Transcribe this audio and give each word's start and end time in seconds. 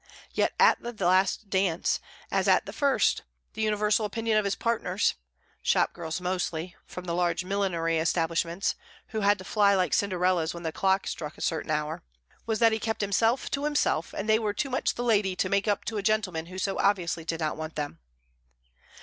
Yet 0.33 0.53
at 0.59 0.81
the 0.81 1.05
last 1.05 1.51
dance, 1.51 1.99
as 2.31 2.47
at 2.47 2.65
the 2.65 2.73
first, 2.73 3.21
the 3.53 3.61
universal 3.61 4.03
opinion 4.03 4.35
of 4.35 4.45
his 4.45 4.55
partners 4.55 5.13
(shop 5.61 5.93
girls, 5.93 6.19
mostly, 6.19 6.75
from 6.87 7.03
the 7.05 7.13
large 7.13 7.45
millinery 7.45 7.99
establishments, 7.99 8.73
who 9.09 9.19
had 9.19 9.37
to 9.37 9.43
fly 9.43 9.75
like 9.75 9.93
Cinderellas 9.93 10.55
when 10.55 10.63
the 10.63 10.71
clock 10.71 11.05
struck 11.05 11.37
a 11.37 11.41
certain 11.41 11.69
hour) 11.69 12.01
was 12.47 12.57
that 12.57 12.71
he 12.71 12.79
kept 12.79 13.01
himself 13.01 13.51
to 13.51 13.63
himself, 13.63 14.11
and 14.17 14.27
they 14.27 14.39
were 14.39 14.53
too 14.55 14.71
much 14.71 14.95
the 14.95 15.03
lady 15.03 15.35
to 15.35 15.49
make 15.49 15.67
up 15.67 15.85
to 15.85 15.97
a 15.97 16.01
gentleman 16.01 16.47
who 16.47 16.57
so 16.57 16.79
obviously 16.79 17.23
did 17.23 17.39
not 17.39 17.55
want 17.55 17.75
them. 17.75 17.99